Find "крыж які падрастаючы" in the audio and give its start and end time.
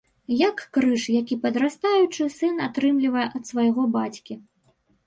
0.77-2.27